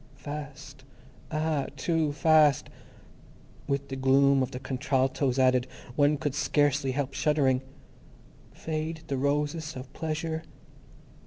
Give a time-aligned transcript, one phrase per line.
[0.15, 0.83] Fast!
[1.29, 2.71] Ah, too Fast.
[3.67, 7.61] With the gloom of the contraltos added, one could scarcely help shuddering.
[8.51, 10.41] _Fade the Roses of Pleasure.